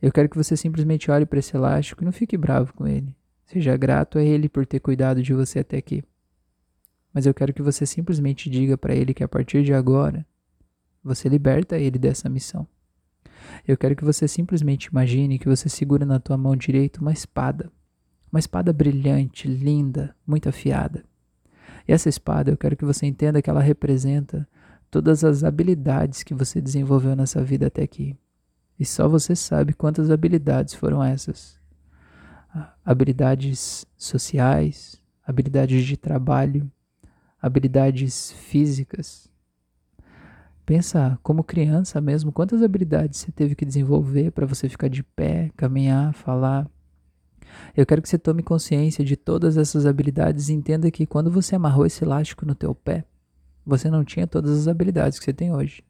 Eu 0.00 0.10
quero 0.10 0.28
que 0.28 0.36
você 0.36 0.56
simplesmente 0.56 1.10
olhe 1.10 1.26
para 1.26 1.38
esse 1.38 1.54
elástico 1.54 2.02
e 2.02 2.06
não 2.06 2.12
fique 2.12 2.36
bravo 2.36 2.72
com 2.74 2.86
ele. 2.86 3.14
Seja 3.44 3.76
grato 3.76 4.18
a 4.18 4.22
ele 4.22 4.48
por 4.48 4.64
ter 4.64 4.80
cuidado 4.80 5.22
de 5.22 5.34
você 5.34 5.58
até 5.58 5.76
aqui. 5.76 6.02
Mas 7.12 7.26
eu 7.26 7.34
quero 7.34 7.52
que 7.52 7.62
você 7.62 7.84
simplesmente 7.84 8.48
diga 8.48 8.78
para 8.78 8.94
ele 8.94 9.12
que 9.12 9.24
a 9.24 9.28
partir 9.28 9.62
de 9.62 9.74
agora, 9.74 10.24
você 11.02 11.28
liberta 11.28 11.76
ele 11.76 11.98
dessa 11.98 12.28
missão. 12.28 12.66
Eu 13.66 13.76
quero 13.76 13.96
que 13.96 14.04
você 14.04 14.28
simplesmente 14.28 14.86
imagine 14.86 15.38
que 15.38 15.48
você 15.48 15.68
segura 15.68 16.06
na 16.06 16.20
tua 16.20 16.36
mão 16.36 16.56
direita 16.56 17.00
uma 17.00 17.12
espada. 17.12 17.70
Uma 18.32 18.38
espada 18.38 18.72
brilhante, 18.72 19.48
linda, 19.48 20.14
muito 20.26 20.48
afiada. 20.48 21.04
E 21.86 21.92
essa 21.92 22.08
espada, 22.08 22.50
eu 22.50 22.56
quero 22.56 22.76
que 22.76 22.84
você 22.84 23.06
entenda 23.06 23.42
que 23.42 23.50
ela 23.50 23.60
representa 23.60 24.48
todas 24.90 25.24
as 25.24 25.42
habilidades 25.42 26.22
que 26.22 26.34
você 26.34 26.60
desenvolveu 26.60 27.16
nessa 27.16 27.42
vida 27.42 27.66
até 27.66 27.82
aqui. 27.82 28.16
E 28.80 28.84
só 28.86 29.06
você 29.06 29.36
sabe 29.36 29.74
quantas 29.74 30.10
habilidades 30.10 30.72
foram 30.72 31.04
essas. 31.04 31.60
Habilidades 32.82 33.84
sociais, 33.94 34.98
habilidades 35.22 35.84
de 35.84 35.98
trabalho, 35.98 36.72
habilidades 37.42 38.32
físicas. 38.32 39.30
Pensa 40.64 41.18
como 41.22 41.44
criança 41.44 42.00
mesmo, 42.00 42.32
quantas 42.32 42.62
habilidades 42.62 43.18
você 43.18 43.30
teve 43.30 43.54
que 43.54 43.66
desenvolver 43.66 44.30
para 44.30 44.46
você 44.46 44.66
ficar 44.66 44.88
de 44.88 45.02
pé, 45.02 45.50
caminhar, 45.58 46.14
falar. 46.14 46.66
Eu 47.76 47.84
quero 47.84 48.00
que 48.00 48.08
você 48.08 48.18
tome 48.18 48.42
consciência 48.42 49.04
de 49.04 49.14
todas 49.14 49.58
essas 49.58 49.84
habilidades 49.84 50.48
e 50.48 50.54
entenda 50.54 50.90
que 50.90 51.04
quando 51.04 51.30
você 51.30 51.54
amarrou 51.54 51.84
esse 51.84 52.02
elástico 52.02 52.46
no 52.46 52.54
teu 52.54 52.74
pé, 52.74 53.04
você 53.66 53.90
não 53.90 54.06
tinha 54.06 54.26
todas 54.26 54.58
as 54.58 54.68
habilidades 54.68 55.18
que 55.18 55.24
você 55.26 55.34
tem 55.34 55.52
hoje. 55.52 55.84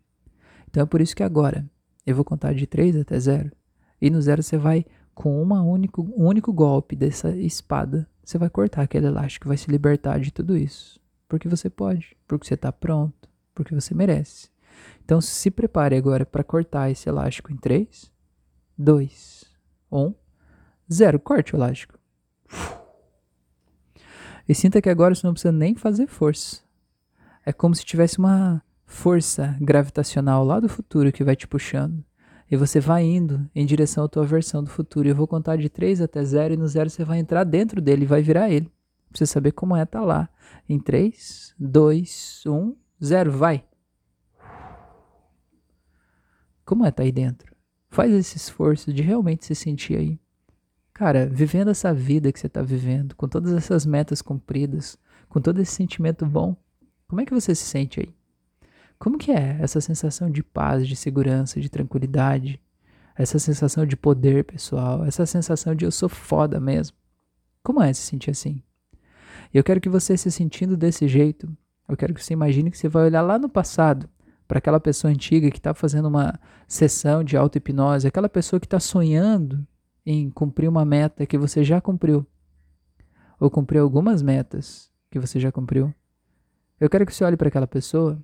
Então 0.68 0.82
é 0.82 0.86
por 0.86 1.00
isso 1.00 1.14
que 1.14 1.22
agora 1.22 1.64
eu 2.06 2.14
vou 2.14 2.24
contar 2.24 2.54
de 2.54 2.66
3 2.66 2.96
até 2.96 3.18
0. 3.18 3.52
E 4.00 4.10
no 4.10 4.20
zero 4.20 4.42
você 4.42 4.56
vai, 4.56 4.84
com 5.14 5.40
uma 5.42 5.62
único, 5.62 6.02
um 6.16 6.26
único 6.26 6.52
golpe 6.52 6.96
dessa 6.96 7.30
espada, 7.36 8.08
você 8.24 8.38
vai 8.38 8.48
cortar 8.48 8.82
aquele 8.82 9.06
elástico, 9.06 9.48
vai 9.48 9.56
se 9.56 9.70
libertar 9.70 10.18
de 10.18 10.30
tudo 10.30 10.56
isso. 10.56 11.00
Porque 11.28 11.48
você 11.48 11.68
pode, 11.68 12.16
porque 12.26 12.46
você 12.46 12.54
está 12.54 12.72
pronto, 12.72 13.28
porque 13.54 13.74
você 13.74 13.94
merece. 13.94 14.48
Então 15.04 15.20
se 15.20 15.50
prepare 15.50 15.96
agora 15.96 16.24
para 16.24 16.42
cortar 16.42 16.90
esse 16.90 17.08
elástico 17.08 17.52
em 17.52 17.56
3, 17.56 18.10
2, 18.78 19.44
1, 19.92 20.14
0. 20.90 21.20
Corte 21.20 21.54
o 21.54 21.56
elástico. 21.56 21.98
E 24.48 24.54
sinta 24.54 24.82
que 24.82 24.88
agora 24.88 25.14
você 25.14 25.26
não 25.26 25.32
precisa 25.32 25.52
nem 25.52 25.76
fazer 25.76 26.06
força. 26.06 26.62
É 27.44 27.52
como 27.52 27.74
se 27.74 27.84
tivesse 27.84 28.18
uma 28.18 28.62
força 28.90 29.56
gravitacional 29.60 30.44
lá 30.44 30.58
do 30.58 30.68
futuro 30.68 31.12
que 31.12 31.22
vai 31.22 31.36
te 31.36 31.46
puxando. 31.46 32.04
E 32.50 32.56
você 32.56 32.80
vai 32.80 33.04
indo 33.04 33.48
em 33.54 33.64
direção 33.64 34.04
à 34.04 34.08
tua 34.08 34.24
versão 34.24 34.64
do 34.64 34.68
futuro. 34.68 35.08
Eu 35.08 35.14
vou 35.14 35.28
contar 35.28 35.56
de 35.56 35.68
3 35.68 36.00
até 36.00 36.22
0 36.22 36.54
e 36.54 36.56
no 36.56 36.66
0 36.66 36.90
você 36.90 37.04
vai 37.04 37.20
entrar 37.20 37.44
dentro 37.44 37.80
dele 37.80 38.02
e 38.02 38.06
vai 38.06 38.20
virar 38.20 38.50
ele. 38.50 38.66
Pra 39.08 39.18
você 39.18 39.26
saber 39.26 39.52
como 39.52 39.76
é 39.76 39.86
tá 39.86 40.00
lá. 40.02 40.28
Em 40.68 40.78
3, 40.78 41.54
2, 41.58 42.42
1, 42.46 42.76
0, 43.02 43.30
vai. 43.30 43.64
Como 46.64 46.84
é 46.84 46.90
tá 46.90 47.04
aí 47.04 47.12
dentro? 47.12 47.54
Faz 47.88 48.12
esse 48.12 48.36
esforço 48.36 48.92
de 48.92 49.02
realmente 49.02 49.46
se 49.46 49.54
sentir 49.54 49.96
aí. 49.96 50.20
Cara, 50.92 51.26
vivendo 51.26 51.70
essa 51.70 51.94
vida 51.94 52.32
que 52.32 52.40
você 52.40 52.48
está 52.48 52.60
vivendo, 52.60 53.14
com 53.14 53.28
todas 53.28 53.52
essas 53.52 53.86
metas 53.86 54.20
cumpridas, 54.20 54.98
com 55.28 55.40
todo 55.40 55.60
esse 55.60 55.72
sentimento 55.72 56.26
bom, 56.26 56.56
como 57.06 57.20
é 57.20 57.24
que 57.24 57.32
você 57.32 57.54
se 57.54 57.64
sente 57.64 58.00
aí? 58.00 58.19
Como 59.00 59.16
que 59.16 59.32
é 59.32 59.56
essa 59.62 59.80
sensação 59.80 60.30
de 60.30 60.42
paz, 60.42 60.86
de 60.86 60.94
segurança, 60.94 61.58
de 61.58 61.70
tranquilidade? 61.70 62.60
Essa 63.16 63.38
sensação 63.38 63.86
de 63.86 63.96
poder 63.96 64.44
pessoal, 64.44 65.06
essa 65.06 65.24
sensação 65.24 65.74
de 65.74 65.86
eu 65.86 65.90
sou 65.90 66.08
foda 66.08 66.60
mesmo. 66.60 66.94
Como 67.62 67.82
é 67.82 67.90
se 67.94 68.02
sentir 68.02 68.30
assim? 68.30 68.62
Eu 69.54 69.64
quero 69.64 69.80
que 69.80 69.88
você 69.88 70.18
se 70.18 70.30
sentindo 70.30 70.76
desse 70.76 71.08
jeito, 71.08 71.50
eu 71.88 71.96
quero 71.96 72.12
que 72.12 72.22
você 72.22 72.34
imagine 72.34 72.70
que 72.70 72.76
você 72.76 72.90
vai 72.90 73.06
olhar 73.06 73.22
lá 73.22 73.38
no 73.38 73.48
passado 73.48 74.06
para 74.46 74.58
aquela 74.58 74.78
pessoa 74.78 75.10
antiga 75.10 75.50
que 75.50 75.58
está 75.58 75.72
fazendo 75.72 76.06
uma 76.06 76.38
sessão 76.68 77.24
de 77.24 77.38
auto-hipnose, 77.38 78.06
aquela 78.06 78.28
pessoa 78.28 78.60
que 78.60 78.66
está 78.66 78.78
sonhando 78.78 79.66
em 80.04 80.28
cumprir 80.30 80.68
uma 80.68 80.84
meta 80.84 81.24
que 81.24 81.38
você 81.38 81.64
já 81.64 81.80
cumpriu, 81.80 82.26
ou 83.38 83.50
cumprir 83.50 83.78
algumas 83.78 84.20
metas 84.20 84.90
que 85.10 85.18
você 85.18 85.40
já 85.40 85.50
cumpriu. 85.50 85.92
Eu 86.78 86.90
quero 86.90 87.06
que 87.06 87.14
você 87.14 87.24
olhe 87.24 87.36
para 87.36 87.48
aquela 87.48 87.66
pessoa 87.66 88.22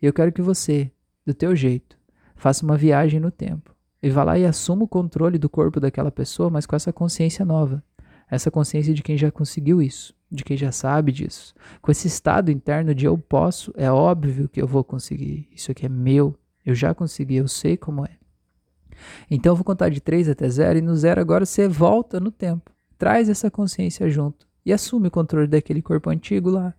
e 0.00 0.06
eu 0.06 0.12
quero 0.12 0.32
que 0.32 0.42
você, 0.42 0.90
do 1.26 1.34
teu 1.34 1.54
jeito, 1.54 1.98
faça 2.36 2.64
uma 2.64 2.76
viagem 2.76 3.20
no 3.20 3.30
tempo 3.30 3.74
e 4.02 4.10
vá 4.10 4.22
lá 4.22 4.38
e 4.38 4.44
assuma 4.44 4.84
o 4.84 4.88
controle 4.88 5.38
do 5.38 5.48
corpo 5.48 5.80
daquela 5.80 6.10
pessoa, 6.10 6.48
mas 6.48 6.66
com 6.66 6.76
essa 6.76 6.92
consciência 6.92 7.44
nova, 7.44 7.82
essa 8.30 8.50
consciência 8.50 8.94
de 8.94 9.02
quem 9.02 9.16
já 9.16 9.30
conseguiu 9.30 9.82
isso, 9.82 10.14
de 10.30 10.44
quem 10.44 10.56
já 10.56 10.70
sabe 10.70 11.10
disso, 11.10 11.54
com 11.80 11.90
esse 11.90 12.06
estado 12.06 12.50
interno 12.50 12.94
de 12.94 13.06
eu 13.06 13.18
posso, 13.18 13.72
é 13.76 13.90
óbvio 13.90 14.48
que 14.48 14.60
eu 14.60 14.66
vou 14.66 14.84
conseguir, 14.84 15.48
isso 15.52 15.70
aqui 15.70 15.86
é 15.86 15.88
meu, 15.88 16.38
eu 16.64 16.74
já 16.74 16.94
consegui, 16.94 17.36
eu 17.36 17.48
sei 17.48 17.76
como 17.76 18.04
é. 18.04 18.10
Então 19.30 19.52
eu 19.52 19.56
vou 19.56 19.64
contar 19.64 19.88
de 19.88 20.00
3 20.00 20.28
até 20.28 20.48
0 20.48 20.78
e 20.78 20.82
no 20.82 20.94
0 20.94 21.20
agora 21.20 21.46
você 21.46 21.66
volta 21.66 22.20
no 22.20 22.30
tempo, 22.30 22.70
traz 22.96 23.28
essa 23.28 23.50
consciência 23.50 24.08
junto 24.08 24.46
e 24.64 24.72
assume 24.72 25.08
o 25.08 25.10
controle 25.10 25.46
daquele 25.46 25.80
corpo 25.80 26.10
antigo 26.10 26.50
lá, 26.50 26.74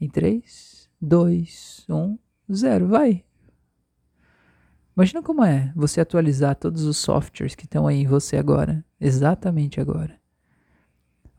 em 0.00 0.08
3, 0.08 0.88
2, 1.00 1.86
1, 1.88 2.18
0. 2.56 2.88
Vai. 2.88 3.24
Imagina 4.96 5.22
como 5.22 5.44
é 5.44 5.72
você 5.74 6.00
atualizar 6.00 6.54
todos 6.56 6.84
os 6.84 6.96
softwares 6.96 7.54
que 7.54 7.64
estão 7.64 7.86
aí 7.86 8.02
em 8.02 8.06
você 8.06 8.36
agora, 8.36 8.84
exatamente 9.00 9.80
agora. 9.80 10.18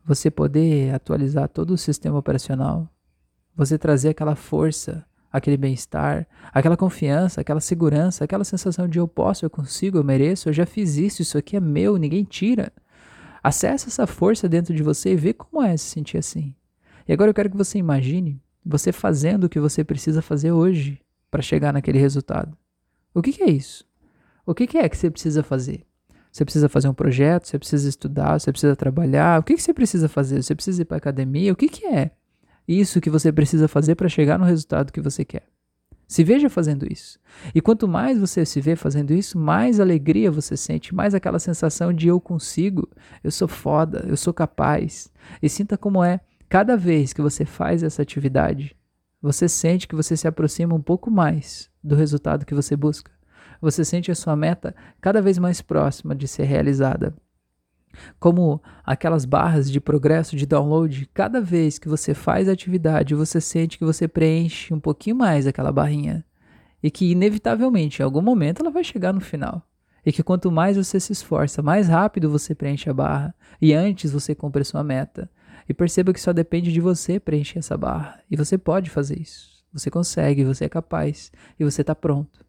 Você 0.03 0.31
poder 0.31 0.93
atualizar 0.95 1.47
todo 1.47 1.71
o 1.71 1.77
sistema 1.77 2.17
operacional, 2.17 2.89
você 3.55 3.77
trazer 3.77 4.09
aquela 4.09 4.35
força, 4.35 5.05
aquele 5.31 5.57
bem-estar, 5.57 6.27
aquela 6.51 6.75
confiança, 6.75 7.41
aquela 7.41 7.59
segurança, 7.59 8.23
aquela 8.23 8.43
sensação 8.43 8.87
de 8.87 8.97
eu 8.97 9.07
posso, 9.07 9.45
eu 9.45 9.49
consigo, 9.49 9.97
eu 9.97 10.03
mereço, 10.03 10.49
eu 10.49 10.53
já 10.53 10.65
fiz 10.65 10.97
isso, 10.97 11.21
isso 11.21 11.37
aqui 11.37 11.55
é 11.55 11.59
meu, 11.59 11.97
ninguém 11.97 12.23
tira. 12.23 12.73
Acesse 13.43 13.87
essa 13.87 14.07
força 14.07 14.49
dentro 14.49 14.73
de 14.73 14.81
você 14.81 15.13
e 15.13 15.15
vê 15.15 15.33
como 15.33 15.61
é 15.61 15.77
se 15.77 15.85
sentir 15.85 16.17
assim. 16.17 16.55
E 17.07 17.13
agora 17.13 17.29
eu 17.29 17.33
quero 17.33 17.49
que 17.49 17.57
você 17.57 17.77
imagine 17.77 18.41
você 18.65 18.91
fazendo 18.91 19.45
o 19.45 19.49
que 19.49 19.59
você 19.59 19.83
precisa 19.83 20.21
fazer 20.21 20.51
hoje 20.51 21.01
para 21.29 21.41
chegar 21.41 21.73
naquele 21.73 21.99
resultado. 21.99 22.57
O 23.13 23.21
que, 23.21 23.33
que 23.33 23.43
é 23.43 23.49
isso? 23.49 23.85
O 24.45 24.53
que, 24.53 24.67
que, 24.67 24.77
é 24.77 24.87
que 24.87 24.97
você 24.97 25.09
precisa 25.09 25.43
fazer? 25.43 25.85
Você 26.31 26.45
precisa 26.45 26.69
fazer 26.69 26.87
um 26.87 26.93
projeto, 26.93 27.47
você 27.47 27.59
precisa 27.59 27.89
estudar, 27.89 28.39
você 28.39 28.51
precisa 28.51 28.75
trabalhar. 28.75 29.39
O 29.39 29.43
que, 29.43 29.55
que 29.55 29.61
você 29.61 29.73
precisa 29.73 30.07
fazer? 30.07 30.41
Você 30.41 30.55
precisa 30.55 30.81
ir 30.81 30.85
para 30.85 30.97
academia? 30.97 31.51
O 31.51 31.55
que, 31.55 31.67
que 31.67 31.85
é 31.85 32.11
isso 32.67 33.01
que 33.01 33.09
você 33.09 33.31
precisa 33.31 33.67
fazer 33.67 33.95
para 33.95 34.07
chegar 34.07 34.39
no 34.39 34.45
resultado 34.45 34.93
que 34.93 35.01
você 35.01 35.25
quer? 35.25 35.43
Se 36.07 36.23
veja 36.23 36.49
fazendo 36.49 36.91
isso. 36.91 37.17
E 37.55 37.61
quanto 37.61 37.87
mais 37.87 38.19
você 38.19 38.45
se 38.45 38.59
vê 38.59 38.75
fazendo 38.75 39.13
isso, 39.13 39.37
mais 39.37 39.79
alegria 39.79 40.29
você 40.29 40.57
sente, 40.57 40.93
mais 40.93 41.13
aquela 41.13 41.39
sensação 41.39 41.93
de 41.93 42.09
eu 42.09 42.19
consigo, 42.19 42.89
eu 43.23 43.31
sou 43.31 43.47
foda, 43.47 44.05
eu 44.07 44.17
sou 44.17 44.33
capaz. 44.33 45.09
E 45.41 45.47
sinta 45.47 45.77
como 45.77 46.03
é 46.03 46.19
Cada 46.51 46.75
vez 46.75 47.13
que 47.13 47.21
você 47.21 47.45
faz 47.45 47.81
essa 47.81 48.01
atividade, 48.01 48.75
você 49.21 49.47
sente 49.47 49.87
que 49.87 49.95
você 49.95 50.17
se 50.17 50.27
aproxima 50.27 50.75
um 50.75 50.81
pouco 50.81 51.09
mais 51.09 51.69
do 51.81 51.95
resultado 51.95 52.45
que 52.45 52.53
você 52.53 52.75
busca. 52.75 53.09
Você 53.61 53.85
sente 53.85 54.11
a 54.11 54.15
sua 54.15 54.35
meta 54.35 54.75
cada 54.99 55.21
vez 55.21 55.37
mais 55.37 55.61
próxima 55.61 56.13
de 56.13 56.27
ser 56.27 56.43
realizada. 56.43 57.15
Como 58.19 58.61
aquelas 58.83 59.23
barras 59.23 59.71
de 59.71 59.79
progresso 59.79 60.35
de 60.35 60.45
download, 60.45 61.09
cada 61.13 61.39
vez 61.39 61.79
que 61.79 61.87
você 61.87 62.13
faz 62.13 62.49
a 62.49 62.51
atividade, 62.51 63.15
você 63.15 63.39
sente 63.39 63.77
que 63.77 63.85
você 63.85 64.05
preenche 64.05 64.73
um 64.73 64.79
pouquinho 64.81 65.15
mais 65.15 65.47
aquela 65.47 65.71
barrinha. 65.71 66.25
E 66.83 66.91
que, 66.91 67.09
inevitavelmente, 67.09 68.01
em 68.01 68.03
algum 68.03 68.21
momento, 68.21 68.61
ela 68.61 68.71
vai 68.71 68.83
chegar 68.83 69.13
no 69.13 69.21
final. 69.21 69.65
E 70.05 70.11
que 70.11 70.21
quanto 70.21 70.51
mais 70.51 70.75
você 70.75 70.99
se 70.99 71.13
esforça, 71.13 71.61
mais 71.61 71.87
rápido 71.87 72.29
você 72.29 72.53
preenche 72.53 72.89
a 72.89 72.93
barra. 72.93 73.33
E 73.61 73.73
antes 73.73 74.11
você 74.11 74.35
cumpre 74.35 74.63
a 74.63 74.65
sua 74.65 74.83
meta. 74.83 75.31
E 75.67 75.73
perceba 75.73 76.13
que 76.13 76.19
só 76.19 76.33
depende 76.33 76.71
de 76.71 76.81
você 76.81 77.19
preencher 77.19 77.59
essa 77.59 77.77
barra. 77.77 78.19
E 78.29 78.35
você 78.35 78.57
pode 78.57 78.89
fazer 78.89 79.19
isso. 79.19 79.63
Você 79.73 79.89
consegue, 79.89 80.43
você 80.43 80.65
é 80.65 80.69
capaz. 80.69 81.31
E 81.59 81.63
você 81.63 81.81
está 81.81 81.95
pronto. 81.95 82.45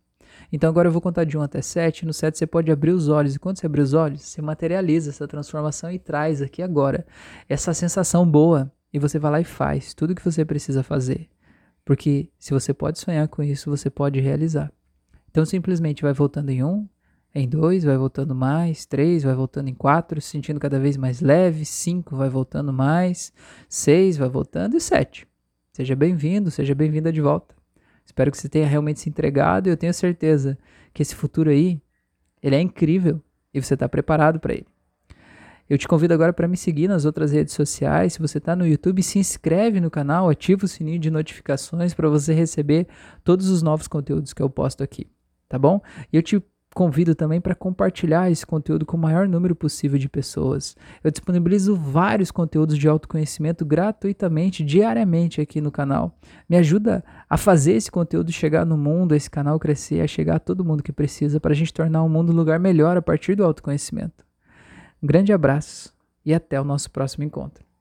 Então 0.53 0.69
agora 0.69 0.89
eu 0.89 0.93
vou 0.93 1.01
contar 1.01 1.25
de 1.25 1.37
1 1.37 1.43
até 1.43 1.63
7. 1.63 2.05
No 2.05 2.13
7 2.13 2.39
você 2.39 2.47
pode 2.47 2.71
abrir 2.71 2.93
os 2.93 3.09
olhos. 3.09 3.35
E 3.35 3.39
quando 3.39 3.59
você 3.59 3.67
abrir 3.67 3.83
os 3.83 3.95
olhos, 3.95 4.23
você 4.23 4.43
materializa 4.43 5.11
essa 5.11 5.29
transformação 5.29 5.91
e 5.91 5.99
traz 5.99 6.43
aqui 6.43 6.63
agora 6.63 7.07
essa 7.49 7.73
sensação 7.73 8.29
boa. 8.29 8.71
E 8.93 8.99
você 8.99 9.19
vai 9.19 9.31
lá 9.31 9.41
e 9.41 9.45
faz 9.45 9.95
tudo 9.95 10.11
o 10.11 10.15
que 10.15 10.25
você 10.25 10.45
precisa 10.45 10.83
fazer. 10.83 11.29
Porque 11.85 12.29
se 12.39 12.53
você 12.53 12.73
pode 12.75 12.99
sonhar 12.99 13.27
com 13.29 13.43
isso, 13.43 13.71
você 13.71 13.89
pode 13.89 14.21
realizar. 14.21 14.71
Então 15.31 15.45
simplesmente 15.45 16.03
vai 16.03 16.13
voltando 16.13 16.51
em 16.51 16.63
1, 16.63 16.89
em 17.35 17.49
2 17.49 17.85
vai 17.85 17.97
voltando 17.97 18.35
mais, 18.35 18.85
3 18.85 19.23
vai 19.23 19.35
voltando 19.35 19.69
em 19.69 19.75
4, 19.75 20.21
se 20.21 20.29
sentindo 20.29 20.61
cada 20.61 20.79
vez 20.79 20.97
mais 20.97 21.21
leve, 21.21 21.65
5 21.65 22.15
vai 22.15 22.29
voltando 22.29 22.73
mais, 22.73 23.33
6 23.69 24.19
vai 24.19 24.29
voltando 24.29 24.77
e 24.77 24.81
7. 24.81 25.27
Seja 25.73 25.97
bem-vindo, 25.97 26.51
seja 26.51 26.75
bem-vinda 26.75 27.11
de 27.11 27.23
volta. 27.23 27.55
Espero 28.05 28.31
que 28.31 28.37
você 28.37 28.49
tenha 28.49 28.67
realmente 28.67 29.01
se 29.01 29.09
entregado 29.09 29.69
e 29.69 29.71
eu 29.71 29.77
tenho 29.77 29.95
certeza 29.95 30.59
que 30.93 31.01
esse 31.01 31.15
futuro 31.15 31.49
aí, 31.49 31.81
ele 32.43 32.57
é 32.57 32.61
incrível 32.61 33.23
e 33.55 33.63
você 33.63 33.75
está 33.75 33.89
preparado 33.89 34.39
para 34.39 34.53
ele. 34.53 34.67
Eu 35.71 35.79
te 35.79 35.89
convido 35.89 36.13
agora 36.13 36.35
para 36.35 36.47
me 36.47 36.57
seguir 36.57 36.87
nas 36.87 37.07
outras 37.07 37.33
redes 37.33 37.55
sociais. 37.55 38.13
Se 38.13 38.19
você 38.19 38.37
está 38.37 38.55
no 38.55 38.67
YouTube, 38.67 39.03
se 39.03 39.19
inscreve 39.19 39.81
no 39.81 39.91
canal, 39.91 40.29
ativa 40.29 40.67
o 40.67 40.69
sininho 40.69 40.99
de 40.99 41.11
notificações 41.11 41.95
para 41.95 42.11
você 42.11 42.35
receber 42.35 42.87
todos 43.25 43.49
os 43.49 43.63
novos 43.63 43.89
conteúdos 43.89 44.35
que 44.35 44.43
eu 44.43 44.51
posto 44.51 44.83
aqui, 44.83 45.07
tá 45.49 45.59
bom? 45.59 45.81
E 46.13 46.17
eu 46.17 46.23
te 46.23 46.43
convido 46.75 47.15
também 47.15 47.41
para 47.41 47.55
compartilhar 47.55 48.31
esse 48.31 48.47
conteúdo 48.47 48.87
com 48.87 48.97
o 48.97 49.01
maior 49.01 49.29
número 49.29 49.55
possível 49.55 49.99
de 49.99 50.09
pessoas. 50.09 50.77
Eu 51.03 51.11
disponibilizo 51.11 51.77
vários 51.77 52.31
conteúdos 52.31 52.79
de 52.79 52.89
autoconhecimento 52.89 53.65
gratuitamente, 53.65 54.65
diariamente 54.65 55.41
aqui 55.41 55.61
no 55.61 55.71
canal. 55.71 56.17
Me 56.49 56.57
ajuda 56.57 57.05
a 57.29 57.37
fazer 57.37 57.73
esse 57.73 57.91
conteúdo 57.91 58.33
chegar 58.33 58.65
no 58.65 58.77
mundo, 58.77 59.15
esse 59.15 59.31
canal 59.31 59.59
crescer, 59.59 60.01
a 60.01 60.07
chegar 60.07 60.37
a 60.37 60.41
todo 60.41 60.65
mundo 60.65 60.83
que 60.83 60.93
precisa 60.93 61.39
para 61.39 61.53
a 61.53 61.57
gente 61.57 61.73
tornar 61.73 62.03
o 62.03 62.09
mundo 62.09 62.33
um 62.33 62.37
lugar 62.37 62.59
melhor 62.59 62.97
a 62.97 63.03
partir 63.03 63.35
do 63.35 63.45
autoconhecimento. 63.45 64.25
Um 65.03 65.07
grande 65.07 65.33
abraço 65.33 65.93
e 66.25 66.33
até 66.33 66.61
o 66.61 66.65
nosso 66.65 66.91
próximo 66.91 67.25
encontro. 67.25 67.72